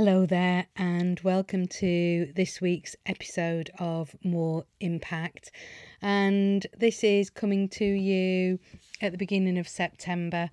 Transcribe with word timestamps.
Hello 0.00 0.26
there, 0.26 0.68
and 0.76 1.18
welcome 1.24 1.66
to 1.66 2.32
this 2.36 2.60
week's 2.60 2.94
episode 3.04 3.68
of 3.80 4.14
More 4.22 4.64
Impact. 4.78 5.50
And 6.00 6.64
this 6.78 7.02
is 7.02 7.30
coming 7.30 7.68
to 7.70 7.84
you 7.84 8.60
at 9.00 9.10
the 9.10 9.18
beginning 9.18 9.58
of 9.58 9.66
September. 9.66 10.50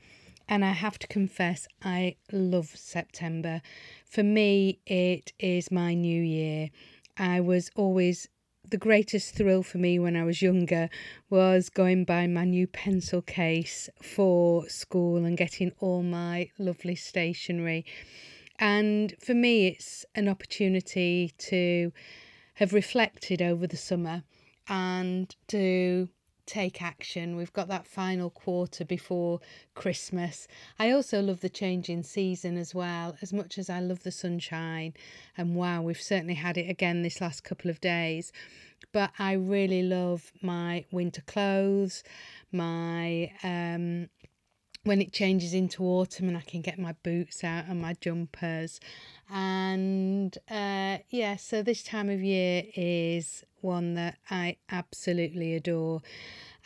And 0.50 0.66
I 0.66 0.72
have 0.72 0.98
to 0.98 1.06
confess, 1.06 1.68
I 1.84 2.16
love 2.32 2.72
September. 2.74 3.62
For 4.10 4.24
me, 4.24 4.80
it 4.88 5.32
is 5.38 5.70
my 5.70 5.94
new 5.94 6.24
year. 6.24 6.72
I 7.16 7.40
was 7.40 7.70
always 7.76 8.28
the 8.68 8.78
greatest 8.80 9.36
thrill 9.36 9.62
for 9.62 9.78
me 9.78 10.00
when 10.00 10.16
I 10.16 10.24
was 10.24 10.42
younger 10.42 10.90
was 11.30 11.70
going 11.70 12.04
by 12.04 12.26
my 12.26 12.46
new 12.46 12.66
pencil 12.66 13.22
case 13.22 13.92
for 14.02 14.68
school 14.70 15.24
and 15.24 15.38
getting 15.38 15.72
all 15.78 16.02
my 16.02 16.50
lovely 16.58 16.96
stationery. 16.96 17.86
And 18.58 19.14
for 19.20 19.34
me, 19.34 19.68
it's 19.68 20.06
an 20.16 20.28
opportunity 20.28 21.34
to 21.38 21.92
have 22.56 22.74
reflected 22.74 23.42
over 23.42 23.68
the 23.68 23.78
summer 23.78 24.24
and 24.68 25.36
to 25.48 26.10
take 26.46 26.82
action. 26.82 27.36
We've 27.36 27.54
got 27.54 27.68
that 27.70 27.88
final 27.88 28.30
quarter 28.30 28.86
before 28.86 29.40
Christmas. 29.74 30.48
I 30.80 30.92
also 30.92 31.22
love 31.22 31.42
the 31.42 31.50
changing 31.50 32.04
season 32.04 32.58
as 32.58 32.74
well, 32.74 33.18
as 33.22 33.34
much 33.34 33.58
as 33.58 33.70
I 33.70 33.80
love 33.80 34.04
the 34.04 34.12
sunshine. 34.12 34.94
And 35.38 35.56
wow, 35.56 35.82
we've 35.82 36.02
certainly 36.02 36.36
had 36.36 36.58
it 36.58 36.70
again 36.70 37.02
this 37.02 37.20
last 37.20 37.44
couple 37.44 37.70
of 37.70 37.82
days. 37.82 38.32
But 38.92 39.12
I 39.18 39.34
really 39.34 39.84
love 39.84 40.32
my 40.42 40.86
winter 40.92 41.22
clothes, 41.22 42.04
my 42.52 43.32
um, 43.44 44.10
when 44.86 45.02
it 45.02 45.12
changes 45.12 45.54
into 45.54 45.84
autumn 45.84 46.28
and 46.28 46.38
I 46.38 46.42
can 46.42 46.62
get 46.62 46.80
my 46.80 46.94
boots 47.04 47.44
out 47.44 47.66
and 47.68 47.82
my 47.82 47.96
jumpers. 48.00 48.80
And 49.30 50.38
uh, 50.50 51.00
yeah, 51.10 51.36
so 51.36 51.62
this 51.62 51.84
time 51.84 52.10
of 52.10 52.22
year 52.22 52.64
is 52.76 53.44
one 53.62 53.96
that 53.96 54.20
I 54.30 54.58
absolutely 54.70 55.56
adore. 55.56 56.02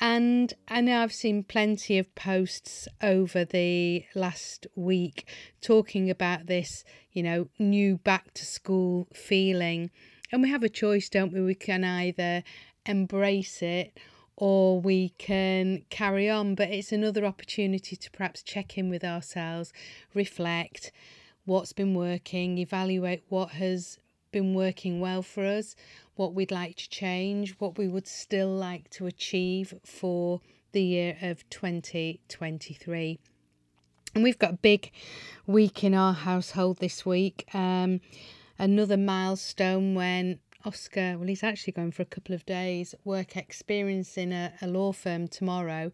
And 0.02 0.54
I 0.68 0.82
know 0.82 1.02
I've 1.02 1.14
seen 1.14 1.44
plenty 1.44 1.98
of 1.98 2.14
posts 2.14 2.88
over 3.02 3.46
the 3.46 4.06
last 4.14 4.68
week 4.76 5.26
talking 5.62 6.10
about 6.10 6.48
this, 6.48 6.84
you 7.12 7.24
know, 7.24 7.48
new 7.58 7.98
back 7.98 8.34
to 8.36 8.46
school 8.46 9.08
feeling. 9.14 9.92
And 10.32 10.42
we 10.42 10.50
have 10.50 10.64
a 10.64 10.70
choice, 10.70 11.10
don't 11.10 11.34
we? 11.34 11.42
We 11.42 11.56
can 11.56 11.86
either 11.86 12.44
embrace 12.86 13.62
it 13.62 13.98
or 14.42 14.80
we 14.80 15.10
can 15.18 15.84
carry 15.90 16.30
on. 16.30 16.56
But 16.56 16.70
it's 16.70 16.94
another 16.94 17.26
opportunity 17.26 17.96
to 17.98 18.12
perhaps 18.12 18.42
check 18.42 18.78
in 18.78 18.90
with 18.90 19.04
ourselves, 19.04 19.74
reflect 20.14 20.92
what's 21.46 21.74
been 21.74 21.94
working, 21.94 22.58
evaluate 22.58 23.24
what 23.28 23.50
has 23.52 24.00
been 24.32 24.54
working 24.54 25.02
well 25.02 25.22
for 25.22 25.46
us, 25.46 25.76
what 26.16 26.34
we'd 26.34 26.52
like 26.52 26.78
to 26.78 26.90
change, 26.90 27.56
what 27.60 27.78
we 27.78 27.88
would 27.88 28.08
still 28.08 28.50
like 28.50 28.90
to 28.92 29.08
achieve 29.08 29.74
for 29.84 30.40
the 30.72 30.84
year 30.84 31.18
of 31.22 31.48
2023. 31.50 33.20
And 34.16 34.24
we've 34.24 34.40
got 34.40 34.52
a 34.52 34.58
big 34.58 34.92
week 35.48 35.84
in 35.84 35.94
our 35.94 36.14
household 36.14 36.78
this 36.78 37.06
week. 37.06 37.46
Um, 37.54 38.00
another 38.58 38.98
milestone 38.98 39.96
when 39.96 40.40
Oscar, 40.66 41.18
well, 41.18 41.28
he's 41.28 41.44
actually 41.44 41.74
going 41.74 41.92
for 41.92 42.02
a 42.02 42.06
couple 42.06 42.36
of 42.36 42.46
days 42.46 42.94
work 43.06 43.38
experience 43.38 44.18
in 44.18 44.34
a, 44.34 44.54
a 44.62 44.68
law 44.68 44.92
firm 44.92 45.28
tomorrow, 45.28 45.92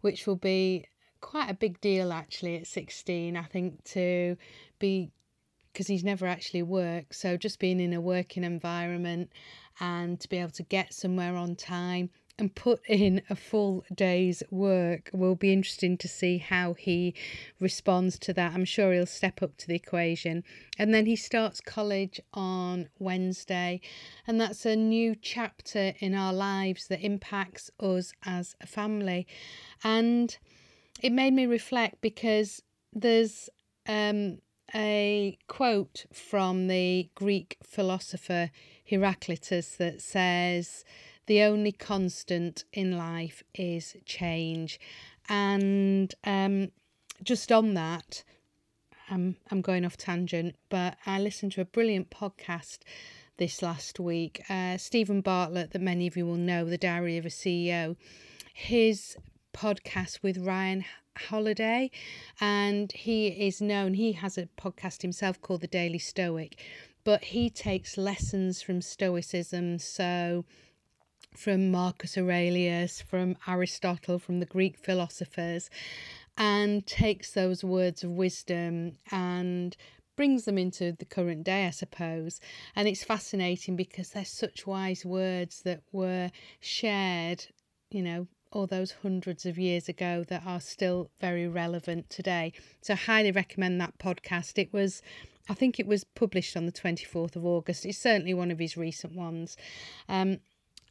which 0.00 0.26
will 0.26 0.36
be 0.36 0.84
quite 1.20 1.48
a 1.48 1.54
big 1.54 1.80
deal 1.80 2.12
actually 2.12 2.56
at 2.56 2.66
16. 2.66 3.36
I 3.36 3.42
think 3.44 3.84
to 3.84 4.36
be 4.78 5.10
because 5.72 5.86
he's 5.86 6.02
never 6.02 6.26
actually 6.26 6.62
worked, 6.62 7.14
so 7.14 7.36
just 7.36 7.60
being 7.60 7.78
in 7.78 7.92
a 7.92 8.00
working 8.00 8.42
environment 8.42 9.30
and 9.78 10.18
to 10.18 10.28
be 10.28 10.38
able 10.38 10.50
to 10.50 10.64
get 10.64 10.92
somewhere 10.92 11.36
on 11.36 11.54
time 11.54 12.10
and 12.38 12.54
put 12.54 12.80
in 12.88 13.22
a 13.28 13.34
full 13.34 13.84
day's 13.94 14.42
work. 14.50 15.10
Will 15.12 15.34
be 15.34 15.52
interesting 15.52 15.96
to 15.98 16.08
see 16.08 16.38
how 16.38 16.74
he 16.74 17.14
responds 17.60 18.18
to 18.20 18.32
that. 18.34 18.54
I'm 18.54 18.64
sure 18.64 18.92
he'll 18.92 19.06
step 19.06 19.42
up 19.42 19.56
to 19.58 19.66
the 19.66 19.74
equation. 19.74 20.44
And 20.78 20.94
then 20.94 21.06
he 21.06 21.16
starts 21.16 21.60
college 21.60 22.20
on 22.32 22.88
Wednesday, 22.98 23.80
and 24.26 24.40
that's 24.40 24.64
a 24.64 24.76
new 24.76 25.16
chapter 25.16 25.94
in 25.98 26.14
our 26.14 26.32
lives 26.32 26.86
that 26.88 27.00
impacts 27.00 27.70
us 27.80 28.12
as 28.24 28.54
a 28.60 28.66
family. 28.66 29.26
And 29.82 30.36
it 31.02 31.12
made 31.12 31.32
me 31.32 31.46
reflect 31.46 32.00
because 32.00 32.62
there's 32.92 33.48
um, 33.88 34.38
a 34.74 35.38
quote 35.46 36.06
from 36.12 36.68
the 36.68 37.08
Greek 37.14 37.56
philosopher 37.62 38.50
Heraclitus 38.84 39.76
that 39.76 40.00
says, 40.00 40.84
the 41.28 41.42
only 41.42 41.72
constant 41.72 42.64
in 42.72 42.96
life 42.96 43.42
is 43.54 43.96
change. 44.06 44.80
And 45.28 46.12
um, 46.24 46.72
just 47.22 47.52
on 47.52 47.74
that, 47.74 48.24
I'm, 49.10 49.36
I'm 49.50 49.60
going 49.60 49.84
off 49.84 49.98
tangent, 49.98 50.56
but 50.70 50.96
I 51.04 51.20
listened 51.20 51.52
to 51.52 51.60
a 51.60 51.66
brilliant 51.66 52.10
podcast 52.10 52.78
this 53.36 53.60
last 53.60 54.00
week. 54.00 54.42
Uh, 54.48 54.78
Steven 54.78 55.20
Bartlett, 55.20 55.72
that 55.72 55.82
many 55.82 56.06
of 56.06 56.16
you 56.16 56.24
will 56.24 56.36
know, 56.36 56.64
The 56.64 56.78
Diary 56.78 57.18
of 57.18 57.26
a 57.26 57.30
CEO, 57.30 57.96
his 58.54 59.14
podcast 59.52 60.22
with 60.22 60.38
Ryan 60.38 60.82
Holiday, 61.14 61.90
and 62.40 62.90
he 62.92 63.26
is 63.28 63.60
known, 63.60 63.92
he 63.92 64.12
has 64.12 64.38
a 64.38 64.48
podcast 64.58 65.02
himself 65.02 65.42
called 65.42 65.60
The 65.60 65.66
Daily 65.66 65.98
Stoic, 65.98 66.58
but 67.04 67.24
he 67.24 67.50
takes 67.50 67.98
lessons 67.98 68.62
from 68.62 68.80
Stoicism. 68.80 69.78
So, 69.78 70.46
from 71.38 71.70
Marcus 71.70 72.18
Aurelius, 72.18 73.00
from 73.00 73.36
Aristotle, 73.46 74.18
from 74.18 74.40
the 74.40 74.46
Greek 74.46 74.76
philosophers, 74.76 75.70
and 76.36 76.84
takes 76.86 77.30
those 77.30 77.62
words 77.62 78.02
of 78.02 78.10
wisdom 78.10 78.96
and 79.12 79.76
brings 80.16 80.46
them 80.46 80.58
into 80.58 80.92
the 80.92 81.04
current 81.04 81.44
day, 81.44 81.66
I 81.66 81.70
suppose. 81.70 82.40
And 82.74 82.88
it's 82.88 83.04
fascinating 83.04 83.76
because 83.76 84.10
they're 84.10 84.24
such 84.24 84.66
wise 84.66 85.04
words 85.04 85.62
that 85.62 85.82
were 85.92 86.32
shared, 86.60 87.46
you 87.90 88.02
know, 88.02 88.26
all 88.50 88.66
those 88.66 88.96
hundreds 89.02 89.46
of 89.46 89.58
years 89.58 89.88
ago 89.88 90.24
that 90.28 90.42
are 90.44 90.60
still 90.60 91.10
very 91.20 91.46
relevant 91.46 92.10
today. 92.10 92.52
So, 92.80 92.94
I 92.94 92.96
highly 92.96 93.30
recommend 93.30 93.80
that 93.80 93.98
podcast. 93.98 94.58
It 94.58 94.72
was 94.72 95.02
I 95.50 95.54
think 95.54 95.80
it 95.80 95.86
was 95.86 96.04
published 96.04 96.56
on 96.56 96.66
the 96.66 96.72
24th 96.72 97.36
of 97.36 97.46
August. 97.46 97.86
It's 97.86 97.96
certainly 97.96 98.34
one 98.34 98.50
of 98.50 98.58
his 98.58 98.76
recent 98.76 99.14
ones. 99.14 99.56
Um, 100.08 100.40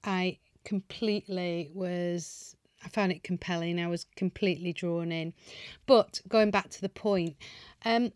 I 0.07 0.39
completely 0.63 1.69
was 1.73 2.55
I 2.83 2.89
found 2.89 3.11
it 3.11 3.23
compelling. 3.23 3.79
I 3.79 3.87
was 3.87 4.05
completely 4.15 4.71
drawn 4.71 5.11
in. 5.11 5.33
But 5.85 6.21
going 6.27 6.51
back 6.51 6.69
to 6.69 6.81
the 6.81 6.89
point, 6.89 7.35
um, 7.83 8.13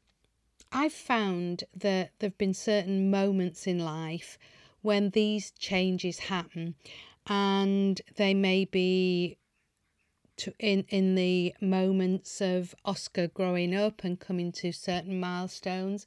I've 0.71 0.93
found 0.93 1.65
that 1.75 2.11
there 2.19 2.29
have 2.29 2.37
been 2.37 2.53
certain 2.53 3.11
moments 3.11 3.67
in 3.67 3.79
life 3.79 4.37
when 4.81 5.09
these 5.09 5.51
changes 5.51 6.19
happen, 6.19 6.75
and 7.27 8.01
they 8.15 8.33
may 8.33 8.65
be 8.65 9.37
to 10.37 10.53
in 10.59 10.85
in 10.89 11.15
the 11.15 11.53
moments 11.59 12.39
of 12.41 12.73
Oscar 12.85 13.27
growing 13.27 13.75
up 13.75 14.03
and 14.03 14.19
coming 14.19 14.51
to 14.53 14.71
certain 14.71 15.19
milestones 15.19 16.05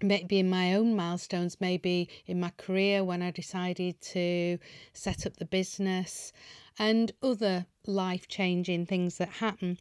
maybe 0.00 0.38
in 0.38 0.48
my 0.48 0.74
own 0.74 0.94
milestones, 0.94 1.60
maybe 1.60 2.08
in 2.26 2.40
my 2.40 2.50
career 2.56 3.02
when 3.04 3.22
I 3.22 3.30
decided 3.30 4.00
to 4.00 4.58
set 4.92 5.26
up 5.26 5.36
the 5.36 5.44
business 5.44 6.32
and 6.78 7.12
other 7.22 7.66
life 7.86 8.28
changing 8.28 8.86
things 8.86 9.18
that 9.18 9.28
happen. 9.28 9.78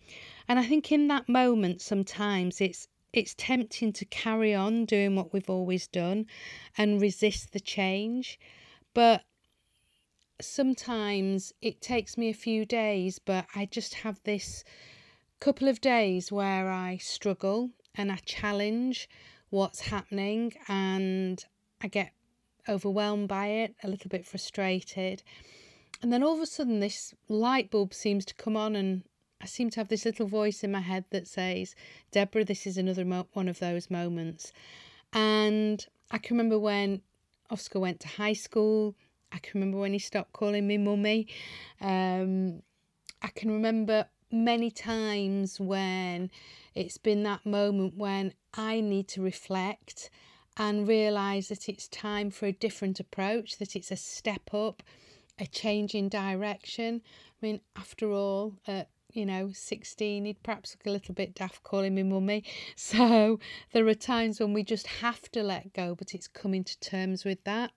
And 0.48 0.60
I 0.60 0.66
think 0.66 0.92
in 0.92 1.08
that 1.10 1.30
moment, 1.30 1.81
sometimes 1.81 2.62
it's 2.62 2.88
it's 3.14 3.36
tempting 3.38 3.94
to 3.94 4.06
carry 4.06 4.54
on 4.54 4.86
doing 4.86 5.16
what 5.16 5.34
we've 5.34 5.50
always 5.50 5.88
done 5.88 6.25
and 6.78 7.02
resist 7.02 7.54
the 7.54 7.60
change. 7.60 8.40
But 8.94 9.24
sometimes 10.42 11.54
it 11.62 11.81
takes 11.81 12.18
me 12.18 12.30
a 12.30 12.34
few 12.34 12.66
days, 12.66 13.18
but 13.18 13.48
I 13.56 13.66
just 13.66 13.96
have 13.96 14.22
this 14.24 14.63
couple 15.40 15.68
of 15.68 15.81
days 15.81 16.31
where 16.31 16.70
I 16.70 16.98
struggle 16.98 17.72
and 17.96 18.12
I 18.12 18.18
challenge 18.18 19.10
what's 19.50 19.82
happening 19.82 20.54
and 20.68 21.44
I 21.82 21.88
get 21.88 22.12
overwhelmed 22.68 23.28
by 23.28 23.48
it, 23.48 23.76
a 23.84 23.88
little 23.88 24.10
bit 24.10 24.26
frustrated. 24.26 25.24
And 26.02 26.12
then 26.12 26.24
all 26.24 26.36
of 26.36 26.42
a 26.42 26.46
sudden, 26.46 26.80
this 26.80 27.14
light 27.28 27.72
bulb 27.72 27.94
seems 27.94 28.26
to 28.26 28.36
come 28.36 28.56
on, 28.56 28.76
and 28.76 29.04
I 29.42 29.46
seem 29.46 29.70
to 29.72 29.80
have 29.80 29.88
this 29.88 30.06
little 30.06 30.28
voice 30.28 30.64
in 30.64 30.72
my 30.72 30.82
head 30.82 31.06
that 31.10 31.28
says, 31.28 31.76
Deborah, 32.12 32.46
this 32.46 32.68
is 32.68 32.78
another 32.78 33.06
mo- 33.06 33.28
one 33.34 33.48
of 33.48 33.60
those 33.60 33.90
moments. 33.90 34.52
And 35.14 35.86
I 36.12 36.18
can 36.18 36.38
remember 36.38 36.60
when 36.60 37.02
Oscar 37.50 37.80
went 37.80 38.00
to 38.02 38.08
high 38.08 38.34
school. 38.34 38.96
I 39.32 39.40
can 39.40 39.60
remember 39.60 39.80
when 39.80 39.94
he 39.94 40.00
stopped 40.00 40.34
calling 40.34 40.68
me 40.68 40.78
mummy. 40.78 41.28
Um, 41.82 42.62
I 43.22 43.30
can 43.30 43.50
remember 43.52 44.06
many 44.31 44.71
times 44.71 45.59
when 45.59 46.29
it's 46.75 46.97
been 46.97 47.24
that 47.24 47.45
moment 47.45 47.95
when 47.95 48.33
I 48.53 48.81
need 48.81 49.07
to 49.09 49.21
reflect 49.21 50.09
and 50.57 50.88
realize 50.88 51.50
that 51.50 51.69
it's 51.69 51.88
time 51.88 52.31
for 52.31 52.47
a 52.47 52.51
different 52.51 53.00
approach, 53.00 53.57
that 53.57 53.75
it's 53.75 53.91
a 53.91 53.95
step 53.95 54.53
up, 54.53 54.83
a 55.39 55.45
change 55.45 55.94
in 55.94 56.09
direction. 56.09 57.01
I 57.06 57.45
mean, 57.45 57.62
after 57.75 58.12
all, 58.12 58.56
at 58.68 58.89
you 59.13 59.25
know, 59.25 59.51
16, 59.51 60.25
he'd 60.25 60.44
perhaps 60.44 60.75
look 60.75 60.85
a 60.85 60.91
little 60.91 61.15
bit 61.15 61.33
daft 61.33 61.63
calling 61.63 61.95
me 61.95 62.03
mummy. 62.03 62.44
So 62.75 63.39
there 63.74 63.88
are 63.88 63.94
times 63.94 64.39
when 64.39 64.53
we 64.53 64.63
just 64.63 64.88
have 64.88 65.31
to 65.31 65.44
let 65.44 65.74
go, 65.74 65.95
but 65.95 66.13
it's 66.13 66.27
coming 66.27 66.63
to 66.63 66.79
terms 66.79 67.24
with 67.24 67.44
that 67.45 67.71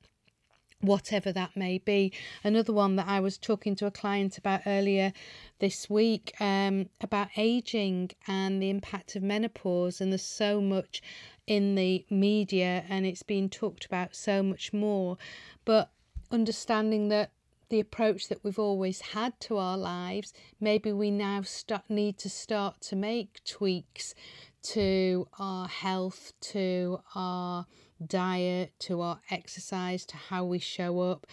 whatever 0.81 1.32
that 1.32 1.56
may 1.56 1.79
be. 1.79 2.12
Another 2.43 2.73
one 2.73 2.97
that 2.97 3.09
I 3.09 3.21
was 3.21 3.38
talking 3.38 3.75
to 3.77 3.87
a 3.87 3.91
client 3.91 4.38
about 4.38 4.62
earlier 4.67 5.12
this 5.59 5.91
week 5.91 6.35
um, 6.41 6.88
about 7.00 7.29
aging 7.37 8.11
and 8.27 8.62
the 8.62 8.71
impact 8.71 9.17
of 9.17 9.23
menopause, 9.23 10.00
and 10.00 10.12
there's 10.12 10.23
so 10.23 10.61
much 10.61 11.03
in 11.47 11.75
the 11.75 12.05
media 12.11 12.85
and 12.88 13.05
it's 13.05 13.23
being 13.23 13.49
talked 13.49 13.85
about 13.85 14.15
so 14.15 14.43
much 14.43 14.73
more. 14.73 15.19
But 15.65 15.91
understanding 16.31 17.09
that 17.09 17.33
the 17.71 17.81
approach 17.81 18.29
that 18.29 18.43
we've 18.43 18.59
always 18.59 19.00
had 19.00 19.38
to 19.41 19.56
our 19.56 19.79
lives, 19.79 20.33
maybe 20.61 20.93
we 20.93 21.11
now 21.11 21.43
start, 21.43 21.83
need 21.88 22.19
to 22.19 22.29
start 22.29 22.81
to 22.83 22.97
make 22.97 23.43
tweaks 23.44 24.15
to 24.62 25.26
our 25.38 25.69
health, 25.69 26.33
to 26.41 27.00
our 27.15 27.67
diet, 28.05 28.73
to 28.81 29.00
our 29.00 29.20
exercise, 29.31 30.05
to 30.06 30.17
how 30.17 30.44
we 30.44 30.58
show 30.58 31.00
up, 31.00 31.26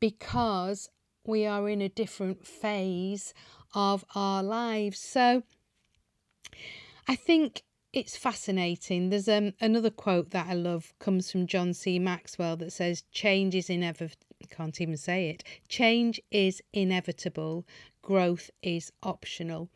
because 0.00 0.88
we 1.26 1.46
are 1.46 1.68
in 1.68 1.82
a 1.82 1.88
different 1.88 2.46
phase 2.46 3.34
of 3.74 4.04
our 4.14 4.42
lives. 4.42 4.98
So 4.98 5.42
I 7.06 7.16
think 7.16 7.62
it's 7.92 8.16
fascinating. 8.16 9.10
There's 9.10 9.28
um, 9.28 9.54
another 9.60 9.90
quote 9.90 10.30
that 10.30 10.46
I 10.48 10.54
love 10.54 10.92
comes 10.98 11.30
from 11.30 11.46
John 11.46 11.72
C. 11.74 11.98
Maxwell 11.98 12.56
that 12.58 12.72
says, 12.72 13.04
Change 13.12 13.54
is 13.54 13.70
inevitable. 13.70 14.26
Can't 14.50 14.80
even 14.80 14.96
say 14.96 15.30
it. 15.30 15.42
Change 15.68 16.20
is 16.30 16.62
inevitable, 16.72 17.66
growth 18.02 18.50
is 18.62 18.92
optional. 19.02 19.68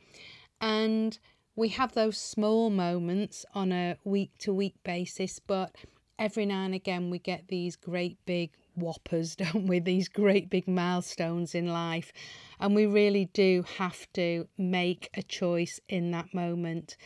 And 0.60 1.18
we 1.56 1.68
have 1.70 1.92
those 1.92 2.16
small 2.16 2.70
moments 2.70 3.44
on 3.54 3.72
a 3.72 3.96
week 4.04 4.38
to 4.38 4.54
week 4.54 4.76
basis, 4.84 5.38
but 5.38 5.74
every 6.18 6.46
now 6.46 6.64
and 6.64 6.74
again 6.74 7.10
we 7.10 7.18
get 7.18 7.48
these 7.48 7.76
great 7.76 8.18
big 8.26 8.50
whoppers, 8.74 9.36
don't 9.36 9.66
we? 9.66 9.78
These 9.78 10.08
great 10.08 10.50
big 10.50 10.68
milestones 10.68 11.54
in 11.54 11.68
life. 11.68 12.12
And 12.60 12.74
we 12.74 12.86
really 12.86 13.26
do 13.32 13.64
have 13.78 14.10
to 14.14 14.46
make 14.56 15.10
a 15.14 15.22
choice 15.22 15.80
in 15.88 16.10
that 16.12 16.32
moment. 16.32 16.96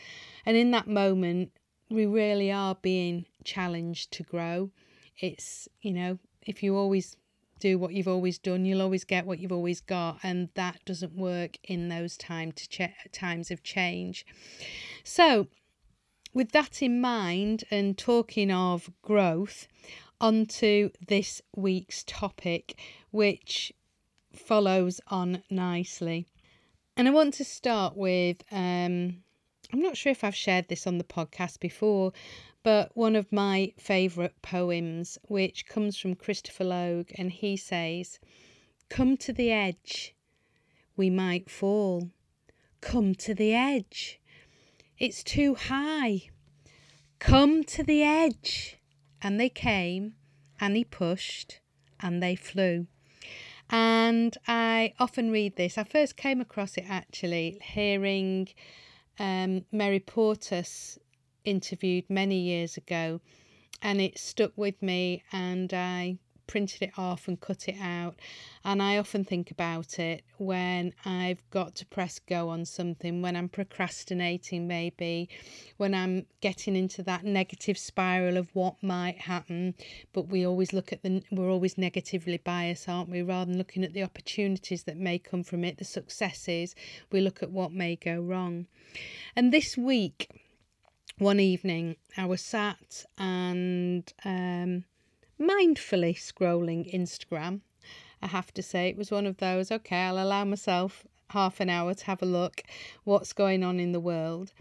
And 0.45 0.55
in 0.55 0.71
that 0.71 0.87
moment, 0.87 1.51
we 1.89 2.05
really 2.05 2.51
are 2.51 2.75
being 2.75 3.25
challenged 3.43 4.11
to 4.11 4.23
grow. 4.23 4.71
It's, 5.19 5.67
you 5.81 5.93
know, 5.93 6.19
if 6.45 6.61
you 6.61 6.75
always 6.75 7.15
do 7.59 7.79
what 7.79 7.93
you've 7.93 8.07
always 8.07 8.37
done, 8.37 8.65
you'll 8.65 8.81
always 8.81 9.03
get 9.03 9.25
what 9.25 9.39
you've 9.39 9.51
always 9.51 9.81
got, 9.81 10.19
and 10.23 10.49
that 10.53 10.83
doesn't 10.85 11.15
work 11.15 11.57
in 11.63 11.89
those 11.89 12.15
time 12.17 12.51
to 12.51 12.69
ch- 12.69 13.11
times 13.11 13.49
of 13.51 13.63
change. 13.63 14.25
So, 15.03 15.47
with 16.37 16.51
that 16.51 16.83
in 16.83 17.01
mind, 17.01 17.63
and 17.71 17.97
talking 17.97 18.51
of 18.51 18.91
growth, 19.01 19.67
onto 20.21 20.91
this 21.07 21.41
week's 21.55 22.03
topic, 22.03 22.79
which 23.09 23.73
follows 24.31 25.01
on 25.07 25.41
nicely. 25.49 26.27
And 26.95 27.07
I 27.07 27.11
want 27.11 27.33
to 27.35 27.43
start 27.43 27.97
with 27.97 28.43
um, 28.51 29.23
I'm 29.73 29.81
not 29.81 29.97
sure 29.97 30.11
if 30.11 30.23
I've 30.23 30.35
shared 30.35 30.67
this 30.67 30.85
on 30.85 30.99
the 30.99 31.03
podcast 31.03 31.59
before, 31.59 32.13
but 32.61 32.95
one 32.95 33.15
of 33.15 33.31
my 33.31 33.73
favourite 33.75 34.39
poems, 34.43 35.17
which 35.23 35.65
comes 35.65 35.97
from 35.97 36.13
Christopher 36.13 36.65
Logue, 36.65 37.09
and 37.17 37.31
he 37.31 37.57
says, 37.57 38.19
Come 38.89 39.17
to 39.17 39.33
the 39.33 39.51
edge, 39.51 40.13
we 40.95 41.09
might 41.09 41.49
fall. 41.49 42.11
Come 42.79 43.15
to 43.15 43.33
the 43.33 43.55
edge, 43.55 44.19
it's 44.97 45.23
too 45.23 45.55
high. 45.55 46.29
Come 47.19 47.63
to 47.65 47.83
the 47.83 48.03
edge. 48.03 48.77
And 49.21 49.39
they 49.39 49.49
came, 49.49 50.13
and 50.59 50.75
he 50.75 50.83
pushed, 50.83 51.59
and 51.99 52.21
they 52.21 52.35
flew. 52.35 52.85
And 53.69 54.37
I 54.47 54.93
often 54.99 55.31
read 55.31 55.55
this. 55.55 55.77
I 55.77 55.83
first 55.83 56.15
came 56.15 56.39
across 56.39 56.77
it 56.77 56.85
actually 56.87 57.57
hearing 57.63 58.47
um, 59.19 59.65
Mary 59.71 59.99
Portas 59.99 60.99
interviewed 61.43 62.09
many 62.09 62.39
years 62.39 62.77
ago, 62.77 63.21
and 63.81 63.99
it 63.99 64.19
stuck 64.19 64.51
with 64.55 64.81
me, 64.81 65.23
and 65.31 65.73
I 65.73 66.19
printed 66.47 66.81
it 66.81 66.91
off 66.97 67.27
and 67.27 67.39
cut 67.39 67.67
it 67.67 67.75
out. 67.81 68.15
And 68.63 68.81
I 68.81 68.97
often 68.97 69.23
think 69.23 69.51
about 69.51 69.99
it 69.99 70.23
when 70.37 70.93
I've 71.05 71.47
got 71.51 71.75
to 71.75 71.85
press 71.85 72.19
go 72.19 72.49
on 72.49 72.65
something, 72.65 73.21
when 73.21 73.35
I'm 73.35 73.49
procrastinating, 73.49 74.67
maybe, 74.67 75.29
when 75.77 75.93
I'm 75.93 76.25
getting 76.41 76.75
into 76.75 77.03
that 77.03 77.23
negative 77.23 77.77
spiral 77.77 78.37
of 78.37 78.49
what 78.53 78.81
might 78.81 79.19
happen. 79.19 79.75
But 80.13 80.29
we 80.29 80.45
always 80.45 80.73
look 80.73 80.91
at 80.91 81.03
the, 81.03 81.23
we're 81.31 81.51
always 81.51 81.77
negatively 81.77 82.37
biased, 82.37 82.89
aren't 82.89 83.09
we? 83.09 83.21
Rather 83.21 83.51
than 83.51 83.57
looking 83.57 83.83
at 83.83 83.93
the 83.93 84.03
opportunities 84.03 84.83
that 84.83 84.97
may 84.97 85.19
come 85.19 85.43
from 85.43 85.63
it, 85.63 85.77
the 85.77 85.85
successes, 85.85 86.75
we 87.11 87.21
look 87.21 87.43
at 87.43 87.51
what 87.51 87.71
may 87.71 87.95
go 87.95 88.19
wrong. 88.19 88.67
And 89.35 89.53
this 89.53 89.77
week, 89.77 90.29
one 91.17 91.39
evening, 91.39 91.95
I 92.15 92.25
was 92.25 92.41
sat 92.41 93.05
and 93.17 94.11
um, 94.23 94.83
mindfully 95.39 96.15
scrolling 96.15 96.93
Instagram. 96.93 97.61
I 98.21 98.27
have 98.27 98.53
to 98.55 98.63
say, 98.63 98.89
it 98.89 98.97
was 98.97 99.11
one 99.11 99.25
of 99.25 99.37
those, 99.37 99.71
okay, 99.71 99.97
I'll 99.97 100.19
allow 100.19 100.43
myself 100.43 101.05
half 101.31 101.59
an 101.59 101.69
hour 101.69 101.93
to 101.93 102.05
have 102.05 102.21
a 102.21 102.25
look 102.25 102.63
what's 103.03 103.33
going 103.33 103.63
on 103.63 103.79
in 103.79 103.91
the 103.91 103.99
world. 103.99 104.53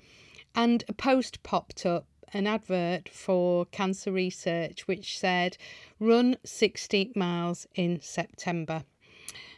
And 0.54 0.84
a 0.88 0.92
post 0.92 1.42
popped 1.42 1.86
up, 1.86 2.06
an 2.32 2.46
advert 2.46 3.08
for 3.08 3.66
cancer 3.66 4.12
research, 4.12 4.86
which 4.86 5.18
said, 5.18 5.56
run 6.00 6.36
60 6.44 7.12
miles 7.14 7.66
in 7.74 8.00
September. 8.00 8.84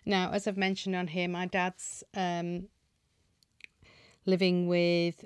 Now, 0.04 0.30
as 0.32 0.46
I've 0.46 0.56
mentioned 0.56 0.96
on 0.96 1.08
here, 1.08 1.28
my 1.28 1.46
dad's 1.46 2.04
um, 2.14 2.68
living 4.26 4.68
with 4.68 5.24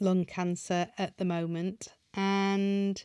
lung 0.00 0.24
cancer 0.24 0.88
at 0.98 1.16
the 1.18 1.24
moment, 1.24 1.88
and 2.14 3.04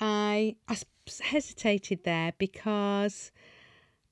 I, 0.00 0.56
I 0.68 0.76
hesitated 1.22 2.04
there 2.04 2.32
because 2.38 3.32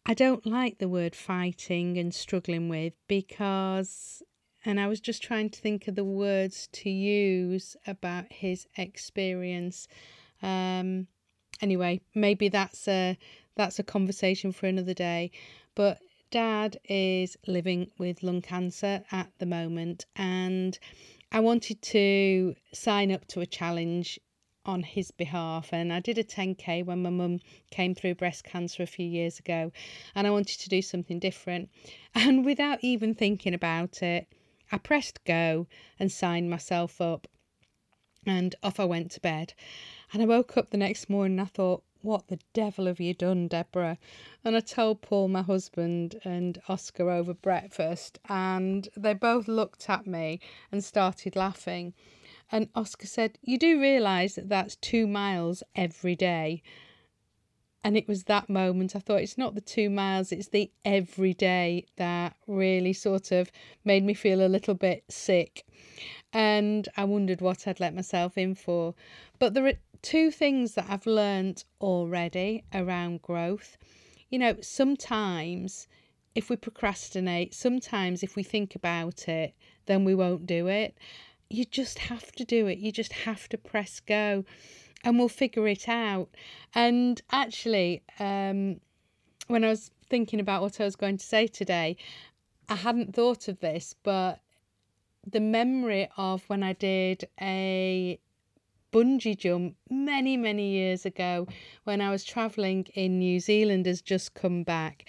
I 0.06 0.14
don't 0.14 0.46
like 0.46 0.78
the 0.78 0.88
word 0.88 1.14
fighting 1.14 1.98
and 1.98 2.14
struggling 2.14 2.68
with 2.68 2.94
because, 3.08 4.22
and 4.64 4.78
I 4.78 4.86
was 4.86 5.00
just 5.00 5.22
trying 5.22 5.50
to 5.50 5.60
think 5.60 5.88
of 5.88 5.94
the 5.94 6.04
words 6.04 6.68
to 6.72 6.90
use 6.90 7.76
about 7.86 8.26
his 8.30 8.66
experience. 8.76 9.88
Um, 10.42 11.06
anyway, 11.60 12.00
maybe 12.14 12.48
that's 12.48 12.86
a 12.88 13.18
that's 13.56 13.78
a 13.78 13.84
conversation 13.84 14.52
for 14.52 14.66
another 14.66 14.94
day. 14.94 15.30
But 15.74 16.00
dad 16.30 16.78
is 16.88 17.36
living 17.46 17.90
with 17.98 18.22
lung 18.22 18.42
cancer 18.42 19.04
at 19.12 19.30
the 19.38 19.46
moment, 19.46 20.06
and 20.16 20.78
I 21.32 21.40
wanted 21.40 21.80
to 21.82 22.54
sign 22.72 23.10
up 23.10 23.26
to 23.28 23.40
a 23.40 23.46
challenge 23.46 24.18
on 24.66 24.82
his 24.82 25.10
behalf. 25.10 25.72
And 25.72 25.92
I 25.92 26.00
did 26.00 26.18
a 26.18 26.24
10k 26.24 26.84
when 26.84 27.02
my 27.02 27.10
mum 27.10 27.40
came 27.70 27.94
through 27.94 28.14
breast 28.14 28.44
cancer 28.44 28.82
a 28.82 28.86
few 28.86 29.06
years 29.06 29.38
ago, 29.38 29.72
and 30.14 30.26
I 30.26 30.30
wanted 30.30 30.60
to 30.60 30.68
do 30.68 30.82
something 30.82 31.18
different. 31.18 31.70
And 32.14 32.44
without 32.44 32.78
even 32.82 33.14
thinking 33.14 33.54
about 33.54 34.02
it, 34.02 34.28
I 34.70 34.78
pressed 34.78 35.24
go 35.24 35.66
and 35.98 36.10
signed 36.10 36.48
myself 36.48 37.00
up, 37.00 37.26
and 38.24 38.54
off 38.62 38.80
I 38.80 38.84
went 38.84 39.10
to 39.12 39.20
bed. 39.20 39.52
And 40.12 40.22
I 40.22 40.26
woke 40.26 40.56
up 40.56 40.70
the 40.70 40.76
next 40.76 41.10
morning 41.10 41.38
and 41.38 41.48
I 41.48 41.50
thought, 41.50 41.82
What 42.02 42.28
the 42.28 42.38
devil 42.52 42.86
have 42.86 43.00
you 43.00 43.14
done, 43.14 43.48
Deborah? 43.48 43.98
And 44.44 44.56
I 44.56 44.60
told 44.60 45.02
Paul, 45.02 45.28
my 45.28 45.42
husband, 45.42 46.20
and 46.24 46.60
Oscar 46.68 47.10
over 47.10 47.34
breakfast, 47.34 48.18
and 48.28 48.88
they 48.96 49.14
both 49.14 49.48
looked 49.48 49.90
at 49.90 50.06
me 50.06 50.40
and 50.70 50.84
started 50.84 51.36
laughing. 51.36 51.94
And 52.54 52.68
Oscar 52.76 53.08
said, 53.08 53.36
You 53.42 53.58
do 53.58 53.80
realise 53.80 54.36
that 54.36 54.48
that's 54.48 54.76
two 54.76 55.08
miles 55.08 55.64
every 55.74 56.14
day? 56.14 56.62
And 57.82 57.96
it 57.96 58.06
was 58.06 58.22
that 58.24 58.48
moment 58.48 58.94
I 58.94 59.00
thought 59.00 59.22
it's 59.22 59.36
not 59.36 59.56
the 59.56 59.60
two 59.60 59.90
miles, 59.90 60.30
it's 60.30 60.46
the 60.46 60.70
everyday 60.84 61.84
that 61.96 62.36
really 62.46 62.92
sort 62.92 63.32
of 63.32 63.50
made 63.84 64.04
me 64.04 64.14
feel 64.14 64.40
a 64.40 64.46
little 64.46 64.74
bit 64.74 65.02
sick. 65.08 65.66
And 66.32 66.88
I 66.96 67.02
wondered 67.02 67.40
what 67.40 67.66
I'd 67.66 67.80
let 67.80 67.92
myself 67.92 68.38
in 68.38 68.54
for. 68.54 68.94
But 69.40 69.54
there 69.54 69.66
are 69.66 69.80
two 70.02 70.30
things 70.30 70.74
that 70.74 70.86
I've 70.88 71.06
learned 71.06 71.64
already 71.80 72.62
around 72.72 73.22
growth. 73.22 73.76
You 74.30 74.38
know, 74.38 74.54
sometimes 74.60 75.88
if 76.36 76.50
we 76.50 76.54
procrastinate, 76.54 77.52
sometimes 77.52 78.22
if 78.22 78.36
we 78.36 78.44
think 78.44 78.76
about 78.76 79.26
it, 79.26 79.54
then 79.86 80.04
we 80.04 80.14
won't 80.14 80.46
do 80.46 80.68
it. 80.68 80.96
You 81.50 81.64
just 81.64 81.98
have 81.98 82.32
to 82.32 82.44
do 82.44 82.66
it, 82.66 82.78
you 82.78 82.92
just 82.92 83.12
have 83.12 83.48
to 83.50 83.58
press 83.58 84.00
go 84.00 84.44
and 85.04 85.18
we'll 85.18 85.28
figure 85.28 85.68
it 85.68 85.88
out. 85.88 86.28
And 86.74 87.20
actually, 87.30 88.02
um, 88.18 88.80
when 89.48 89.64
I 89.64 89.68
was 89.68 89.90
thinking 90.08 90.40
about 90.40 90.62
what 90.62 90.80
I 90.80 90.84
was 90.84 90.96
going 90.96 91.18
to 91.18 91.24
say 91.24 91.46
today, 91.46 91.96
I 92.68 92.76
hadn't 92.76 93.14
thought 93.14 93.48
of 93.48 93.60
this, 93.60 93.94
but 94.02 94.40
the 95.26 95.40
memory 95.40 96.08
of 96.16 96.44
when 96.48 96.62
I 96.62 96.72
did 96.72 97.28
a 97.40 98.18
bungee 98.92 99.36
jump 99.36 99.76
many, 99.90 100.36
many 100.36 100.70
years 100.70 101.04
ago 101.04 101.46
when 101.84 102.00
I 102.00 102.10
was 102.10 102.24
travelling 102.24 102.86
in 102.94 103.18
New 103.18 103.40
Zealand 103.40 103.86
has 103.86 104.00
just 104.00 104.34
come 104.34 104.62
back. 104.62 105.06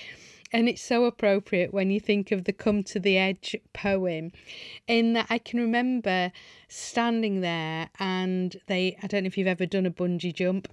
And 0.52 0.70
it's 0.70 0.82
so 0.82 1.06
appropriate 1.06 1.74
when 1.74 1.90
you 1.90 2.00
think 2.00 2.32
of 2.32 2.46
the 2.46 2.54
Come 2.54 2.84
to 2.84 3.00
the 3.00 3.18
Edge 3.18 3.56
poem, 3.74 4.32
in 4.88 5.14
that 5.14 5.28
I 5.30 5.38
can 5.38 5.60
remember 5.60 6.32
standing 6.68 7.42
there 7.42 7.90
and 8.00 8.56
they, 8.68 8.98
I 9.02 9.08
don't 9.08 9.24
know 9.24 9.28
if 9.28 9.38
you've 9.38 9.48
ever 9.48 9.66
done 9.66 9.86
a 9.86 9.92
bungee 9.92 10.34
jump, 10.34 10.68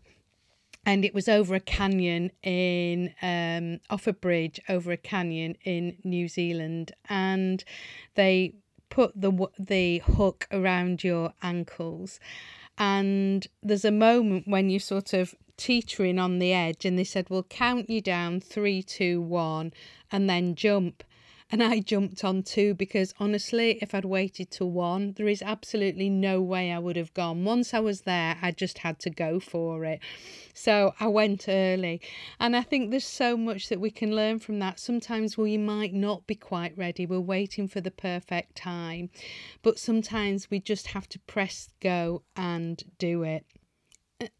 and 0.85 1.05
it 1.05 1.15
was 1.15 1.29
over 1.29 1.55
a 1.55 1.61
canyon 1.61 2.33
in 2.43 3.15
um, 3.23 3.81
off 3.89 4.07
a 4.07 4.13
bridge 4.13 4.61
over 4.69 4.93
a 4.93 4.97
canyon 4.97 5.57
in 5.65 5.97
New 6.05 6.29
Zealand, 6.29 6.93
and 7.09 7.65
they 8.15 8.55
put 8.89 9.13
the 9.19 9.49
the 9.59 9.99
hook 9.99 10.47
around 10.51 11.03
your 11.03 11.33
ankles, 11.43 12.21
and 12.79 13.47
there's 13.63 13.85
a 13.85 13.91
moment 13.91 14.49
when 14.49 14.71
you 14.71 14.79
sort 14.79 15.13
of 15.13 15.35
teetering 15.57 16.19
on 16.19 16.39
the 16.39 16.53
edge 16.53 16.85
and 16.85 16.99
they 16.99 17.05
said, 17.05 17.29
We'll 17.29 17.45
count 17.45 17.89
you 17.91 18.01
down 18.01 18.41
three, 18.41 18.83
two, 18.83 19.21
one, 19.21 19.73
and 20.11 20.29
then 20.29 20.55
jump. 20.55 21.05
And 21.53 21.63
I 21.63 21.81
jumped 21.81 22.25
on 22.25 22.43
two 22.43 22.75
because 22.75 23.15
honestly, 23.21 23.79
if 23.83 23.95
I'd 23.95 24.07
waited 24.07 24.51
to 24.53 24.65
one, 24.65 25.13
there 25.13 25.29
is 25.29 25.43
absolutely 25.43 26.09
no 26.09 26.41
way 26.41 26.73
I 26.73 26.79
would 26.79 26.97
have 26.97 27.15
gone. 27.15 27.45
Once 27.45 27.75
I 27.75 27.79
was 27.79 28.01
there, 28.01 28.39
I 28.43 28.51
just 28.51 28.79
had 28.79 28.99
to 29.01 29.11
go 29.11 29.39
for 29.39 29.85
it. 29.85 30.01
So 30.55 30.95
I 30.99 31.07
went 31.09 31.45
early. 31.49 32.01
And 32.41 32.57
I 32.57 32.63
think 32.63 32.91
there's 32.91 33.05
so 33.05 33.37
much 33.37 33.69
that 33.69 33.81
we 33.81 33.91
can 33.91 34.17
learn 34.17 34.39
from 34.39 34.59
that. 34.61 34.81
Sometimes 34.81 35.37
we 35.37 35.59
might 35.59 35.93
not 35.93 36.27
be 36.27 36.35
quite 36.35 36.77
ready, 36.77 37.07
we're 37.07 37.21
waiting 37.21 37.69
for 37.69 37.83
the 37.83 37.91
perfect 37.91 38.57
time. 38.57 39.11
But 39.63 39.79
sometimes 39.79 40.51
we 40.51 40.59
just 40.59 40.89
have 40.89 41.09
to 41.11 41.19
press 41.21 41.69
go 41.81 42.23
and 42.35 42.83
do 42.99 43.23
it 43.23 43.45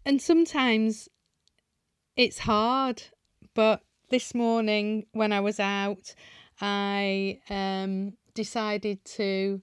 and 0.05 0.21
sometimes 0.21 1.09
it's 2.17 2.41
hard, 2.41 3.03
but 3.55 3.83
this 4.11 4.35
morning 4.35 5.07
when 5.13 5.33
I 5.33 5.41
was 5.41 5.59
out, 5.59 6.15
I 6.63 7.41
um, 7.51 8.15
decided 8.35 9.05
to 9.17 9.61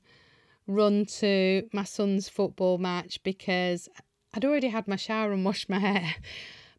run 0.67 1.05
to 1.05 1.67
my 1.73 1.85
son's 1.85 2.27
football 2.27 2.77
match 2.77 3.23
because 3.23 3.87
I'd 4.33 4.45
already 4.45 4.67
had 4.67 4.87
my 4.87 4.97
shower 4.97 5.31
and 5.31 5.45
washed 5.45 5.69
my 5.69 5.79
hair. 5.79 6.15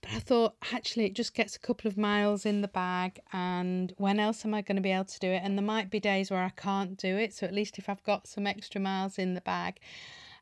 But 0.03 0.13
I 0.13 0.19
thought, 0.19 0.55
actually, 0.73 1.07
it 1.07 1.15
just 1.15 1.35
gets 1.35 1.57
a 1.57 1.59
couple 1.59 1.89
of 1.89 1.99
miles 1.99 2.47
in 2.47 2.63
the 2.63 2.69
bag, 2.69 3.21
and 3.35 3.93
when 3.99 4.19
else 4.19 4.47
am 4.47 4.55
I 4.55 4.63
going 4.63 4.77
to 4.77 4.83
be 4.83 4.93
able 4.93 5.05
to 5.05 5.19
do 5.19 5.29
it? 5.29 5.43
And 5.45 5.59
there 5.59 5.65
might 5.65 5.91
be 5.91 6.01
days 6.01 6.31
where 6.31 6.43
I 6.43 6.51
can't 6.51 6.97
do 6.97 7.19
it, 7.19 7.35
so 7.35 7.47
at 7.47 7.53
least 7.53 7.79
if 7.79 7.87
I've 7.89 8.03
got 8.03 8.27
some 8.27 8.47
extra 8.47 8.81
miles 8.81 9.19
in 9.19 9.35
the 9.35 9.43
bag. 9.43 9.79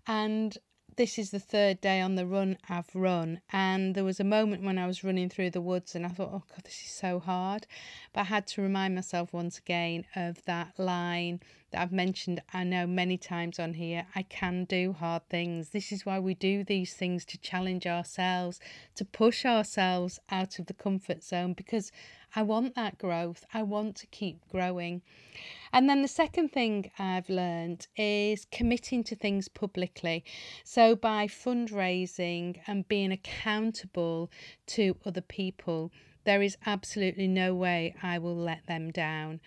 And 0.07 0.57
this 0.99 1.17
is 1.17 1.31
the 1.31 1.39
third 1.39 1.81
day 1.81 2.01
on 2.01 2.17
the 2.17 2.27
run 2.27 2.59
I've 2.69 2.93
run, 2.93 3.41
and 3.53 3.95
there 3.95 4.03
was 4.03 4.19
a 4.19 4.25
moment 4.25 4.65
when 4.65 4.79
I 4.79 4.87
was 4.89 5.05
running 5.05 5.29
through 5.29 5.51
the 5.51 5.61
woods, 5.61 5.95
and 5.95 6.05
I 6.05 6.09
thought, 6.09 6.31
oh 6.33 6.43
God, 6.51 6.65
this 6.65 6.83
is 6.85 6.91
so 6.91 7.21
hard. 7.21 7.69
But 8.13 8.23
I 8.23 8.25
had 8.25 8.49
to 8.49 8.63
remind 8.63 8.97
myself 8.97 9.33
once 9.33 9.59
again 9.59 10.07
of 10.17 10.45
that 10.47 10.77
line 10.77 11.39
that 11.71 11.83
I've 11.83 11.93
mentioned, 11.93 12.43
I 12.53 12.65
know 12.65 12.87
many 12.87 13.17
times 13.19 13.59
on 13.59 13.75
here 13.75 14.07
I 14.15 14.23
can 14.23 14.65
do 14.65 14.93
hard 14.93 15.29
things. 15.29 15.71
This 15.71 15.93
is 15.93 16.07
why 16.07 16.19
we 16.19 16.35
do 16.35 16.65
these 16.65 16.95
things 16.95 17.25
to 17.27 17.39
challenge 17.39 17.87
ourselves, 17.87 18.61
to 18.95 19.05
push 19.05 19.45
ourselves 19.45 20.19
out 20.31 20.59
of 20.59 20.67
the 20.67 20.75
comfort 20.75 21.23
zone, 21.23 21.53
because 21.53 21.93
I 22.35 22.43
want 22.43 22.75
that 22.75 22.99
growth. 22.99 23.45
I 23.55 23.63
want 23.63 23.97
to 23.97 24.07
keep 24.07 24.47
growing. 24.51 25.03
And 25.73 25.89
then 25.89 26.03
the 26.03 26.09
second 26.09 26.51
thing 26.51 26.91
I've 26.99 27.29
learned 27.29 27.87
is 27.97 28.47
committing 28.51 29.05
to 29.05 29.15
things 29.15 29.49
publicly. 29.49 30.25
So 30.65 30.95
by 30.95 31.27
fundraising 31.27 32.61
and 32.67 32.89
being 32.89 33.13
accountable 33.13 34.31
to 34.69 34.97
other 35.05 35.21
people, 35.21 35.91
there 36.25 36.43
is 36.43 36.59
absolutely 36.67 37.29
no 37.29 37.55
way 37.55 37.95
I 38.03 38.19
will 38.19 38.37
let 38.37 38.67
them 38.67 38.91
down. 38.91 39.41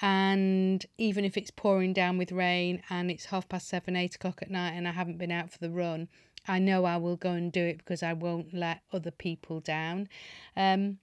And 0.00 0.84
even 0.98 1.24
if 1.24 1.36
it's 1.36 1.50
pouring 1.50 1.92
down 1.92 2.18
with 2.18 2.32
rain 2.32 2.82
and 2.90 3.10
it's 3.10 3.26
half 3.26 3.48
past 3.48 3.68
seven, 3.68 3.96
eight 3.96 4.16
o'clock 4.16 4.40
at 4.42 4.50
night, 4.50 4.72
and 4.72 4.88
I 4.88 4.92
haven't 4.92 5.18
been 5.18 5.30
out 5.30 5.50
for 5.50 5.58
the 5.58 5.70
run, 5.70 6.08
I 6.46 6.58
know 6.58 6.84
I 6.84 6.96
will 6.96 7.16
go 7.16 7.30
and 7.30 7.50
do 7.50 7.64
it 7.64 7.78
because 7.78 8.02
I 8.02 8.12
won't 8.12 8.52
let 8.52 8.82
other 8.92 9.10
people 9.10 9.60
down. 9.60 10.08
Um, 10.56 10.98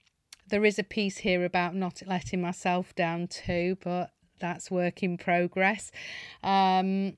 there 0.47 0.65
is 0.65 0.77
a 0.77 0.83
piece 0.83 1.19
here 1.19 1.45
about 1.45 1.75
not 1.75 2.01
letting 2.05 2.41
myself 2.41 2.93
down 2.95 3.27
too, 3.27 3.77
but 3.83 4.11
that's 4.39 4.69
work 4.69 5.01
in 5.01 5.17
progress. 5.17 5.91
Um, 6.43 7.17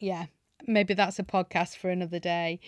yeah, 0.00 0.26
maybe 0.66 0.94
that's 0.94 1.18
a 1.18 1.24
podcast 1.24 1.76
for 1.76 1.90
another 1.90 2.18
day. 2.18 2.60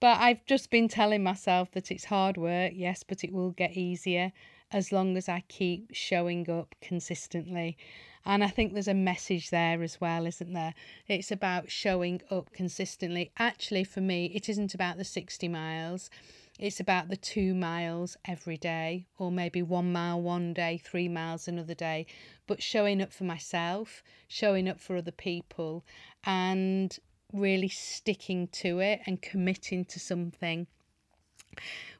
But 0.00 0.18
I've 0.20 0.44
just 0.46 0.70
been 0.70 0.88
telling 0.88 1.22
myself 1.22 1.72
that 1.72 1.90
it's 1.90 2.04
hard 2.04 2.36
work, 2.36 2.72
yes, 2.74 3.02
but 3.02 3.24
it 3.24 3.32
will 3.32 3.50
get 3.50 3.76
easier 3.76 4.32
as 4.70 4.92
long 4.92 5.16
as 5.16 5.28
I 5.28 5.44
keep 5.48 5.90
showing 5.92 6.48
up 6.50 6.74
consistently. 6.80 7.76
And 8.24 8.44
I 8.44 8.48
think 8.48 8.72
there's 8.72 8.88
a 8.88 8.94
message 8.94 9.50
there 9.50 9.82
as 9.82 10.00
well, 10.00 10.26
isn't 10.26 10.52
there? 10.52 10.74
It's 11.06 11.32
about 11.32 11.70
showing 11.70 12.20
up 12.30 12.52
consistently. 12.52 13.30
Actually, 13.38 13.84
for 13.84 14.00
me, 14.00 14.26
it 14.34 14.48
isn't 14.48 14.74
about 14.74 14.98
the 14.98 15.04
60 15.04 15.48
miles. 15.48 16.10
It's 16.58 16.80
about 16.80 17.08
the 17.08 17.16
two 17.16 17.54
miles 17.54 18.16
every 18.24 18.56
day, 18.56 19.06
or 19.16 19.30
maybe 19.30 19.62
one 19.62 19.92
mile 19.92 20.20
one 20.20 20.52
day, 20.52 20.76
three 20.82 21.08
miles 21.08 21.46
another 21.46 21.74
day, 21.74 22.04
but 22.48 22.62
showing 22.62 23.00
up 23.00 23.12
for 23.12 23.24
myself, 23.24 24.02
showing 24.26 24.68
up 24.68 24.80
for 24.80 24.96
other 24.96 25.12
people, 25.12 25.84
and 26.24 26.98
really 27.32 27.68
sticking 27.68 28.48
to 28.48 28.80
it 28.80 29.00
and 29.06 29.22
committing 29.22 29.84
to 29.84 30.00
something, 30.00 30.66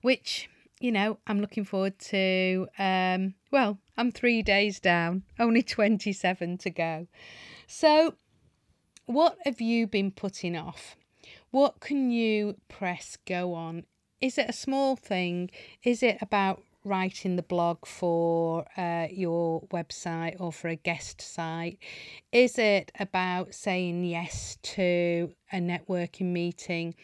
which 0.02 0.50
you 0.80 0.92
know, 0.92 1.18
I'm 1.26 1.40
looking 1.40 1.64
forward 1.64 1.99
to. 1.99 2.68
Um, 2.78 3.35
well, 3.50 3.78
I'm 3.97 4.12
three 4.12 4.42
days 4.42 4.80
down, 4.80 5.25
only 5.38 5.62
27 5.62 6.58
to 6.58 6.70
go. 6.70 7.06
So, 7.66 8.14
what 9.06 9.37
have 9.44 9.61
you 9.61 9.87
been 9.87 10.11
putting 10.11 10.56
off? 10.56 10.97
What 11.50 11.80
can 11.80 12.11
you 12.11 12.56
press 12.68 13.16
go 13.26 13.54
on 13.54 13.85
is 14.20 14.37
it 14.38 14.49
a 14.49 14.52
small 14.52 14.97
thing? 14.97 15.50
Is 15.85 16.02
it 16.02 16.18
about 16.20 16.62
writing 16.85 17.37
the 17.37 17.42
blog 17.42 17.87
for 17.87 18.66
uh, 18.76 19.06
your 19.11 19.62
website 19.68 20.37
or 20.40 20.52
for 20.52 20.68
a 20.68 20.76
guest 20.76 21.20
site? 21.20 21.78
Is 22.32 22.58
it 22.58 22.90
about 22.99 23.54
saying 23.54 24.04
yes 24.04 24.58
to 24.62 25.32
a 25.52 25.58
networking 25.58 26.32
meeting? 26.32 26.94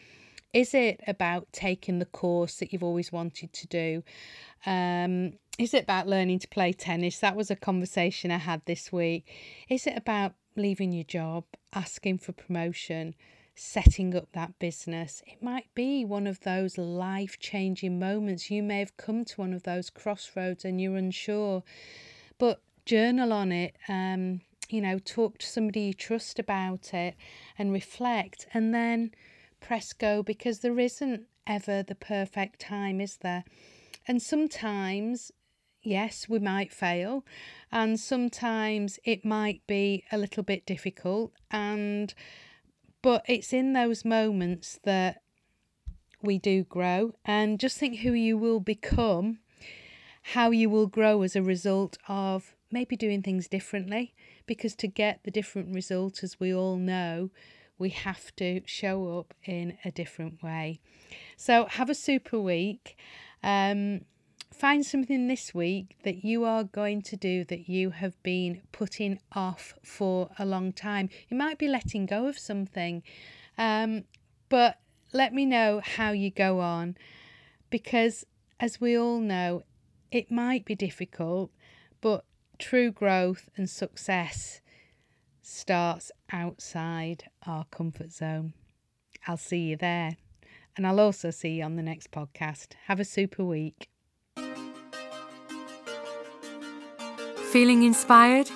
Is 0.55 0.73
it 0.73 1.01
about 1.05 1.51
taking 1.51 1.99
the 1.99 2.05
course 2.05 2.55
that 2.55 2.71
you've 2.71 2.81
always 2.81 3.11
wanted 3.11 3.51
to 3.51 3.67
do? 3.67 4.03
Um, 4.65 5.33
is 5.59 5.73
it 5.73 5.83
about 5.83 6.07
learning 6.07 6.39
to 6.39 6.47
play 6.47 6.71
tennis? 6.71 7.19
That 7.19 7.35
was 7.35 7.51
a 7.51 7.57
conversation 7.57 8.31
I 8.31 8.37
had 8.37 8.61
this 8.63 8.89
week. 8.89 9.27
Is 9.67 9.85
it 9.85 9.97
about 9.97 10.33
leaving 10.55 10.93
your 10.93 11.03
job, 11.03 11.43
asking 11.73 12.19
for 12.19 12.31
promotion? 12.31 13.15
setting 13.57 14.13
up 14.13 14.27
that 14.33 14.59
business. 14.59 15.23
It 15.25 15.41
might 15.41 15.73
be 15.75 16.03
one 16.03 16.27
of 16.27 16.41
those 16.41 16.77
life 16.77 17.39
changing 17.39 17.97
moments. 17.97 18.51
You 18.51 18.61
may 18.61 18.79
have 18.79 18.97
come 18.97 19.23
to 19.23 19.35
one 19.39 19.53
of 19.53 19.63
those 19.63 19.89
crossroads 19.89 20.65
and 20.65 20.81
you're 20.81 20.97
unsure, 20.97 21.63
but 22.37 22.61
journal 22.85 23.31
on 23.31 23.53
it. 23.53 23.77
Um, 23.87 24.41
you 24.67 24.81
know, 24.81 24.99
talk 24.99 25.37
to 25.37 25.47
somebody 25.47 25.83
you 25.83 25.93
trust 25.93 26.37
about 26.37 26.93
it 26.93 27.15
and 27.57 27.71
reflect 27.71 28.45
and 28.53 28.73
then 28.73 29.11
press 29.65 29.93
go 29.93 30.21
because 30.21 30.59
there 30.59 30.79
isn't 30.79 31.25
ever 31.47 31.81
the 31.81 31.95
perfect 31.95 32.59
time, 32.59 33.01
is 33.01 33.17
there? 33.17 33.43
And 34.07 34.21
sometimes, 34.21 35.31
yes, 35.81 36.29
we 36.29 36.37
might 36.37 36.71
fail, 36.71 37.25
and 37.71 37.99
sometimes 37.99 38.99
it 39.03 39.25
might 39.25 39.65
be 39.65 40.03
a 40.11 40.19
little 40.19 40.43
bit 40.43 40.67
difficult. 40.67 41.31
And 41.49 42.13
but 43.01 43.25
it's 43.27 43.53
in 43.53 43.73
those 43.73 44.05
moments 44.05 44.79
that 44.83 45.21
we 46.21 46.37
do 46.37 46.63
grow. 46.63 47.13
And 47.25 47.59
just 47.59 47.77
think 47.77 47.99
who 47.99 48.13
you 48.13 48.37
will 48.37 48.59
become, 48.59 49.39
how 50.33 50.51
you 50.51 50.69
will 50.69 50.87
grow 50.87 51.23
as 51.23 51.35
a 51.35 51.41
result 51.41 51.97
of 52.07 52.55
maybe 52.71 52.95
doing 52.95 53.23
things 53.23 53.47
differently. 53.47 54.13
Because 54.45 54.75
to 54.75 54.87
get 54.87 55.21
the 55.23 55.31
different 55.31 55.73
result, 55.73 56.23
as 56.23 56.39
we 56.39 56.53
all 56.53 56.77
know, 56.77 57.31
we 57.77 57.89
have 57.89 58.35
to 58.37 58.61
show 58.65 59.19
up 59.19 59.33
in 59.43 59.77
a 59.83 59.91
different 59.91 60.41
way. 60.41 60.79
So 61.35 61.65
have 61.65 61.89
a 61.89 61.95
super 61.95 62.39
week. 62.39 62.97
Um, 63.43 64.01
find 64.53 64.85
something 64.85 65.27
this 65.27 65.53
week 65.53 65.97
that 66.03 66.23
you 66.23 66.45
are 66.45 66.63
going 66.63 67.01
to 67.01 67.17
do 67.17 67.43
that 67.45 67.67
you 67.67 67.89
have 67.89 68.21
been 68.23 68.61
putting 68.71 69.19
off 69.33 69.73
for 69.83 70.29
a 70.39 70.45
long 70.45 70.71
time. 70.71 71.09
You 71.29 71.37
might 71.37 71.57
be 71.57 71.67
letting 71.67 72.05
go 72.05 72.27
of 72.27 72.39
something, 72.39 73.03
um, 73.57 74.05
but 74.49 74.79
let 75.11 75.33
me 75.33 75.45
know 75.45 75.81
how 75.83 76.11
you 76.11 76.31
go 76.31 76.61
on 76.61 76.97
because, 77.69 78.25
as 78.59 78.79
we 78.79 78.97
all 78.97 79.19
know, 79.19 79.63
it 80.11 80.31
might 80.31 80.63
be 80.63 80.75
difficult, 80.75 81.51
but 81.99 82.23
true 82.57 82.91
growth 82.91 83.49
and 83.57 83.69
success 83.69 84.61
starts 85.45 86.11
outside 86.31 87.25
our 87.45 87.65
comfort 87.65 88.11
zone. 88.11 88.53
I'll 89.27 89.37
see 89.37 89.59
you 89.59 89.77
there. 89.77 90.17
And 90.75 90.85
I'll 90.85 90.99
also 90.99 91.31
see 91.31 91.49
you 91.49 91.63
on 91.63 91.75
the 91.75 91.83
next 91.83 92.11
podcast. 92.11 92.73
Have 92.87 92.99
a 92.99 93.05
super 93.05 93.43
week. 93.43 93.89
Feeling 97.51 97.83
inspired? 97.83 98.49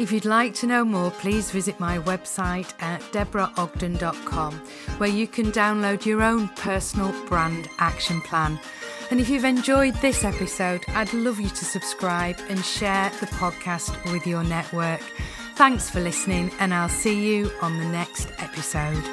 If 0.00 0.10
you'd 0.10 0.24
like 0.24 0.54
to 0.54 0.66
know 0.66 0.84
more, 0.84 1.10
please 1.10 1.50
visit 1.50 1.78
my 1.78 1.98
website 1.98 2.72
at 2.80 3.02
deborahogden.com, 3.12 4.54
where 4.96 5.10
you 5.10 5.28
can 5.28 5.52
download 5.52 6.06
your 6.06 6.22
own 6.22 6.48
personal 6.56 7.12
brand 7.26 7.68
action 7.78 8.20
plan. 8.22 8.58
And 9.10 9.20
if 9.20 9.28
you've 9.28 9.44
enjoyed 9.44 9.94
this 9.96 10.24
episode, 10.24 10.84
I'd 10.88 11.12
love 11.12 11.38
you 11.38 11.50
to 11.50 11.64
subscribe 11.64 12.38
and 12.48 12.64
share 12.64 13.10
the 13.20 13.26
podcast 13.26 14.10
with 14.10 14.26
your 14.26 14.42
network. 14.42 15.02
Thanks 15.60 15.90
for 15.90 16.00
listening, 16.00 16.50
and 16.58 16.72
I'll 16.72 16.88
see 16.88 17.22
you 17.22 17.50
on 17.60 17.76
the 17.76 17.84
next 17.84 18.28
episode. 18.38 19.04